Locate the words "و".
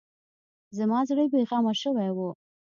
2.13-2.19